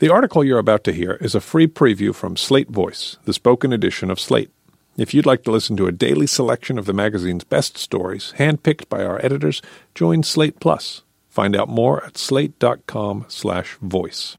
[0.00, 3.72] The article you're about to hear is a free preview from Slate Voice, the spoken
[3.72, 4.52] edition of Slate.
[4.96, 8.88] If you'd like to listen to a daily selection of the magazine's best stories, handpicked
[8.88, 9.60] by our editors,
[9.96, 11.02] join Slate Plus.
[11.28, 14.36] Find out more at slate.com/voice.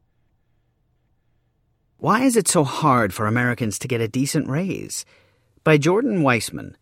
[1.98, 5.06] Why is it so hard for Americans to get a decent raise?
[5.66, 6.76] By Jordan Weissmann.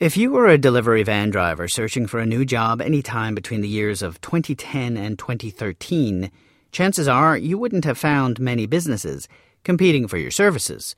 [0.00, 3.60] If you were a delivery van driver searching for a new job any time between
[3.60, 6.32] the years of 2010 and 2013,
[6.72, 9.28] chances are you wouldn't have found many businesses
[9.64, 10.96] competing for your services.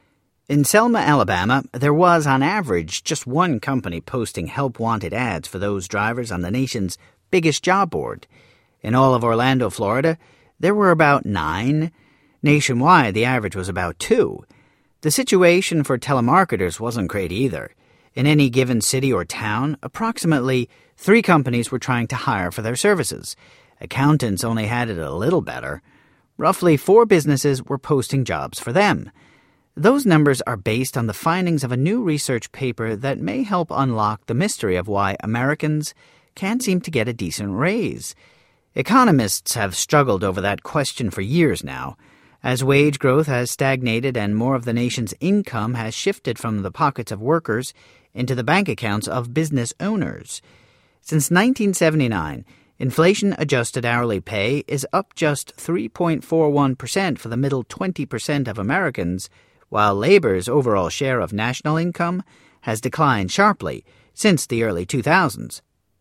[0.48, 5.58] In Selma, Alabama, there was, on average, just one company posting help wanted ads for
[5.58, 6.98] those drivers on the nation's
[7.30, 8.26] biggest job board.
[8.82, 10.18] In all of Orlando, Florida,
[10.58, 11.92] there were about nine.
[12.42, 14.44] Nationwide, the average was about two.
[15.02, 17.74] The situation for telemarketers wasn't great either.
[18.14, 22.76] In any given city or town, approximately three companies were trying to hire for their
[22.76, 23.36] services.
[23.82, 25.82] Accountants only had it a little better.
[26.38, 29.10] Roughly four businesses were posting jobs for them.
[29.76, 33.72] Those numbers are based on the findings of a new research paper that may help
[33.72, 35.94] unlock the mystery of why Americans
[36.36, 38.14] can't seem to get a decent raise.
[38.76, 41.96] Economists have struggled over that question for years now.
[42.42, 46.70] As wage growth has stagnated and more of the nation's income has shifted from the
[46.70, 47.74] pockets of workers
[48.14, 50.40] into the bank accounts of business owners.
[51.00, 52.44] Since 1979,
[52.78, 59.28] Inflation adjusted hourly pay is up just 3.41% for the middle 20% of Americans,
[59.68, 62.22] while labor's overall share of national income
[62.62, 63.84] has declined sharply
[64.14, 65.60] since the early 2000s.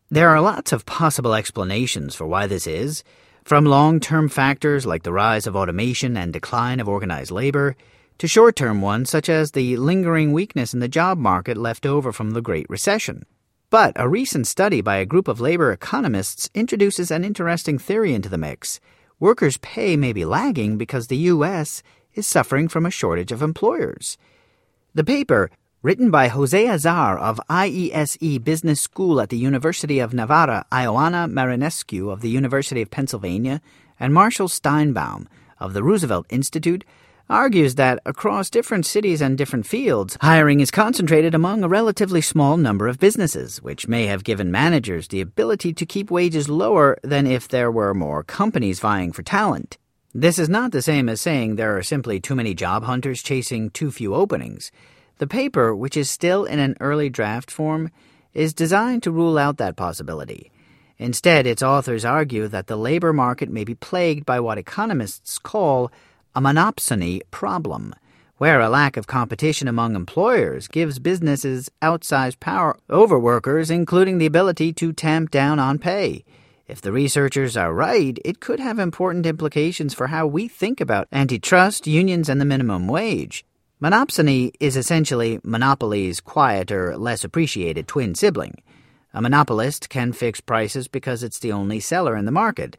[0.09, 3.03] There are lots of possible explanations for why this is,
[3.43, 7.75] from long term factors like the rise of automation and decline of organized labor,
[8.17, 12.11] to short term ones such as the lingering weakness in the job market left over
[12.11, 13.25] from the Great Recession.
[13.71, 18.27] But a recent study by a group of labor economists introduces an interesting theory into
[18.27, 18.81] the mix.
[19.17, 21.81] Workers' pay may be lagging because the U.S.
[22.13, 24.17] is suffering from a shortage of employers.
[24.93, 25.49] The paper,
[25.81, 32.11] written by Jose Azar of IESE Business School at the University of Navarra, Ioana Marinescu
[32.11, 33.61] of the University of Pennsylvania,
[33.97, 35.27] and Marshall Steinbaum
[35.61, 36.83] of the Roosevelt Institute,
[37.31, 42.57] argues that across different cities and different fields, hiring is concentrated among a relatively small
[42.57, 47.25] number of businesses, which may have given managers the ability to keep wages lower than
[47.25, 49.77] if there were more companies vying for talent.
[50.13, 53.69] This is not the same as saying there are simply too many job hunters chasing
[53.69, 54.69] too few openings.
[55.19, 57.91] The paper, which is still in an early draft form,
[58.33, 60.51] is designed to rule out that possibility.
[60.97, 65.91] Instead, its authors argue that the labor market may be plagued by what economists call
[66.33, 67.93] a monopsony problem,
[68.37, 74.25] where a lack of competition among employers gives businesses outsized power over workers, including the
[74.25, 76.23] ability to tamp down on pay.
[76.67, 81.09] If the researchers are right, it could have important implications for how we think about
[81.11, 83.43] antitrust, unions, and the minimum wage.
[83.81, 88.61] Monopsony is essentially monopoly's quieter, less appreciated twin sibling.
[89.13, 92.77] A monopolist can fix prices because it's the only seller in the market.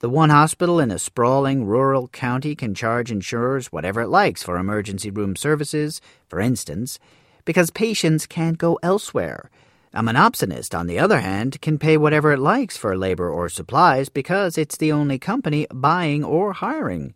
[0.00, 4.56] The one hospital in a sprawling rural county can charge insurers whatever it likes for
[4.56, 7.00] emergency room services, for instance,
[7.44, 9.50] because patients can't go elsewhere.
[9.92, 14.08] A monopsonist, on the other hand, can pay whatever it likes for labor or supplies
[14.08, 17.12] because it's the only company buying or hiring.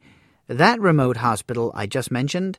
[0.48, 2.58] That remote hospital I just mentioned,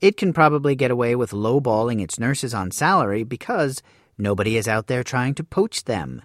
[0.00, 3.82] it can probably get away with lowballing its nurses on salary because
[4.16, 6.22] nobody is out there trying to poach them.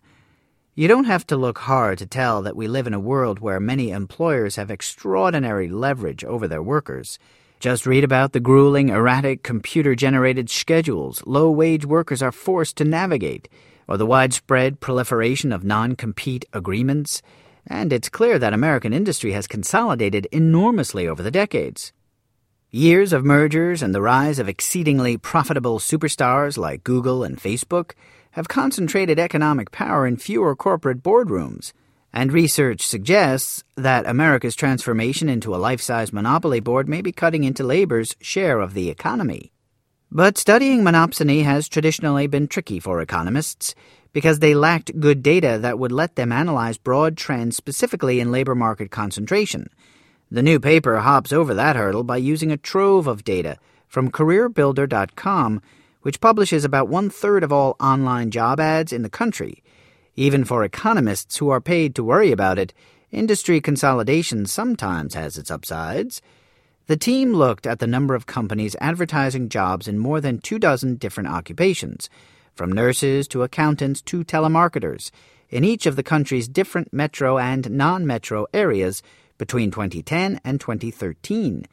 [0.79, 3.59] You don't have to look hard to tell that we live in a world where
[3.59, 7.19] many employers have extraordinary leverage over their workers.
[7.59, 12.85] Just read about the grueling, erratic, computer generated schedules low wage workers are forced to
[12.85, 13.49] navigate,
[13.89, 17.21] or the widespread proliferation of non compete agreements.
[17.67, 21.91] And it's clear that American industry has consolidated enormously over the decades.
[22.71, 27.95] Years of mergers and the rise of exceedingly profitable superstars like Google and Facebook
[28.39, 31.73] have concentrated economic power in fewer corporate boardrooms,
[32.13, 37.43] and research suggests that America's transformation into a life size monopoly board may be cutting
[37.43, 39.51] into labor's share of the economy.
[40.09, 43.75] But studying monopsony has traditionally been tricky for economists
[44.13, 48.55] because they lacked good data that would let them analyze broad trends specifically in labor
[48.55, 49.67] market concentration.
[50.31, 53.57] The new paper hops over that hurdle by using a trove of data
[53.89, 55.61] from CareerBuilder.com
[56.01, 59.63] which publishes about one third of all online job ads in the country.
[60.15, 62.73] Even for economists who are paid to worry about it,
[63.11, 66.21] industry consolidation sometimes has its upsides.
[66.87, 70.95] The team looked at the number of companies advertising jobs in more than two dozen
[70.95, 72.09] different occupations,
[72.55, 75.11] from nurses to accountants to telemarketers,
[75.49, 79.01] in each of the country's different metro and non metro areas
[79.37, 81.65] between 2010 and 2013.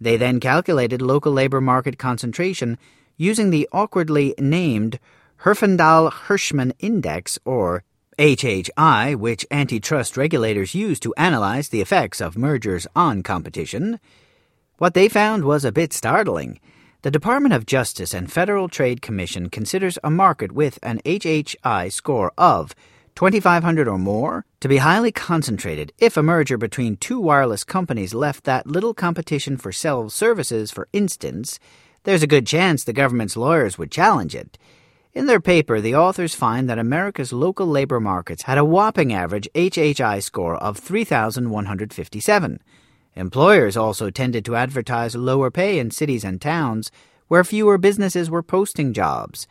[0.00, 2.78] They then calculated local labor market concentration
[3.16, 4.98] using the awkwardly named
[5.42, 7.82] Herfindahl Hirschman Index, or
[8.18, 13.98] HHI, which antitrust regulators use to analyze the effects of mergers on competition.
[14.78, 16.60] What they found was a bit startling.
[17.02, 22.32] The Department of Justice and Federal Trade Commission considers a market with an HHI score
[22.38, 22.74] of
[23.16, 28.44] 2500 or more to be highly concentrated if a merger between two wireless companies left
[28.44, 31.58] that little competition for cell services, for instance,
[32.04, 34.58] there's a good chance the government's lawyers would challenge it.
[35.14, 39.48] In their paper, the authors find that America's local labor markets had a whopping average
[39.54, 42.60] HHI score of 3,157.
[43.14, 46.90] Employers also tended to advertise lower pay in cities and towns
[47.28, 49.46] where fewer businesses were posting jobs,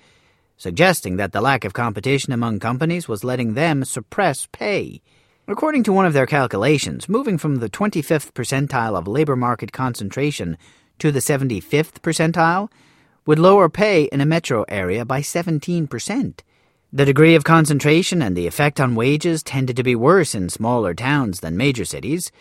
[0.58, 5.02] suggesting that the lack of competition among companies was letting them suppress pay.
[5.48, 10.58] According to one of their calculations, moving from the 25th percentile of labor market concentration
[11.02, 12.70] to the 75th percentile
[13.26, 16.42] would lower pay in a metro area by 17%.
[16.94, 20.94] The degree of concentration and the effect on wages tended to be worse in smaller
[20.94, 22.32] towns than major cities.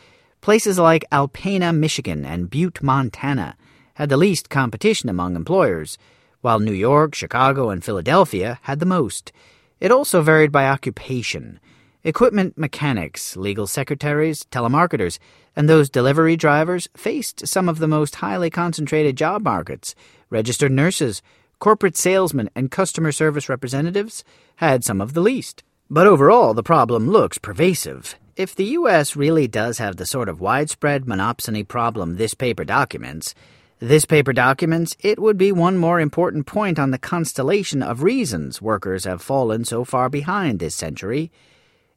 [0.42, 3.56] Places like Alpena, Michigan, and Butte, Montana
[3.94, 5.96] had the least competition among employers,
[6.42, 9.32] while New York, Chicago, and Philadelphia had the most.
[9.80, 11.60] It also varied by occupation.
[12.02, 15.18] Equipment mechanics, legal secretaries, telemarketers,
[15.54, 19.94] and those delivery drivers faced some of the most highly concentrated job markets.
[20.30, 21.20] Registered nurses,
[21.58, 24.24] corporate salesmen, and customer service representatives
[24.56, 25.62] had some of the least.
[25.90, 28.14] But overall, the problem looks pervasive.
[28.34, 29.14] If the U.S.
[29.14, 33.34] really does have the sort of widespread monopsony problem this paper documents,
[33.78, 38.62] this paper documents it would be one more important point on the constellation of reasons
[38.62, 41.30] workers have fallen so far behind this century.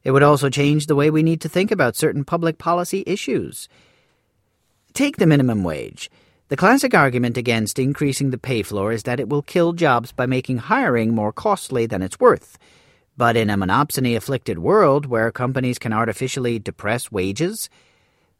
[0.04, 3.68] It would also change the way we need to think about certain public policy issues.
[4.92, 6.10] Take the minimum wage.
[6.48, 10.26] The classic argument against increasing the pay floor is that it will kill jobs by
[10.26, 12.58] making hiring more costly than it's worth.
[13.16, 17.70] But in a monopsony afflicted world where companies can artificially depress wages,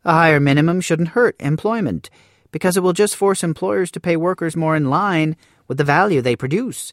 [0.05, 2.11] a higher minimum shouldn't hurt employment
[2.51, 5.35] because it will just force employers to pay workers more in line
[5.67, 6.93] with the value they produce.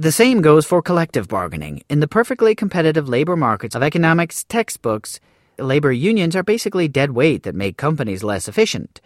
[0.00, 1.82] The same goes for collective bargaining.
[1.88, 5.18] In the perfectly competitive labor markets of economics textbooks,
[5.58, 9.00] labor unions are basically dead weight that make companies less efficient.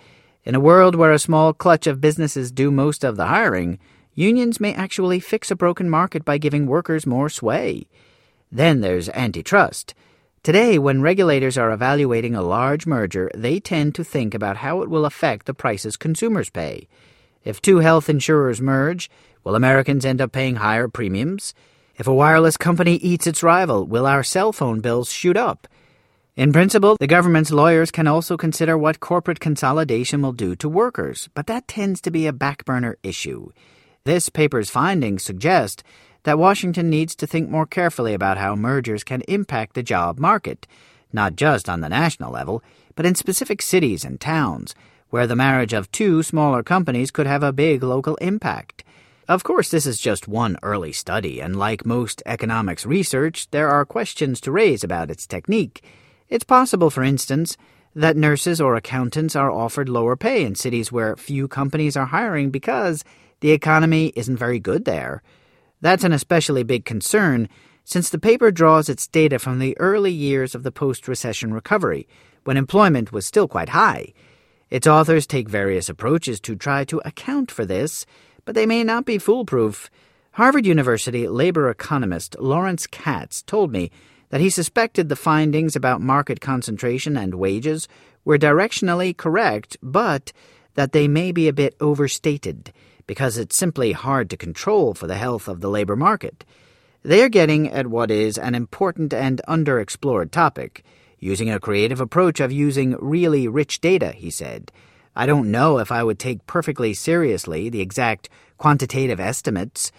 [0.45, 3.79] In a world where a small clutch of businesses do most of the hiring,
[4.15, 7.87] unions may actually fix a broken market by giving workers more sway.
[8.51, 9.95] Then there's antitrust.
[10.43, 14.91] Today, when regulators are evaluating a large merger, they tend to think about how it
[14.91, 16.87] will affect the prices consumers pay.
[17.45, 19.11] If two health insurers merge,
[19.45, 21.53] Will Americans end up paying higher premiums?
[21.97, 25.67] If a wireless company eats its rival, will our cell phone bills shoot up?
[26.37, 31.29] In principle, the government's lawyers can also consider what corporate consolidation will do to workers,
[31.35, 33.51] but that tends to be a backburner issue.
[34.05, 35.83] This paper's findings suggest
[36.23, 40.67] that Washington needs to think more carefully about how mergers can impact the job market,
[41.13, 42.63] not just on the national level,
[42.95, 44.75] but in specific cities and towns,
[45.11, 48.85] where the marriage of two smaller companies could have a big local impact.
[49.29, 53.85] Of course, this is just one early study, and like most economics research, there are
[53.85, 55.85] questions to raise about its technique.
[56.29, 57.57] It's possible, for instance,
[57.95, 62.51] that nurses or accountants are offered lower pay in cities where few companies are hiring
[62.51, 63.05] because
[63.41, 65.23] the economy isn't very good there.
[65.81, 67.49] That's an especially big concern
[67.85, 72.09] since the paper draws its data from the early years of the post recession recovery,
[72.45, 74.13] when employment was still quite high.
[74.71, 78.07] Its authors take various approaches to try to account for this
[78.45, 79.91] but they may not be foolproof.
[80.33, 83.91] Harvard University labor economist Lawrence Katz told me
[84.31, 87.87] that he suspected the findings about market concentration and wages
[88.25, 90.33] were directionally correct, but
[90.75, 92.73] that they may be a bit overstated
[93.07, 96.45] because it's simply hard to control for the health of the labor market.
[97.03, 100.85] They are getting at what is an important and underexplored topic,
[101.19, 104.73] using a creative approach of using really rich data, he said.
[105.15, 109.93] I don't know if I would take perfectly seriously the exact quantitative estimates.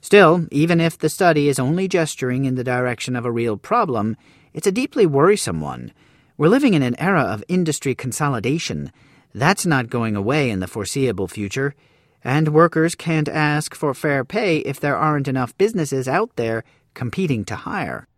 [0.00, 4.16] Still, even if the study is only gesturing in the direction of a real problem,
[4.54, 5.92] it's a deeply worrisome one.
[6.36, 8.92] We're living in an era of industry consolidation.
[9.34, 11.74] That's not going away in the foreseeable future.
[12.24, 17.44] And workers can't ask for fair pay if there aren't enough businesses out there competing
[17.44, 18.08] to hire.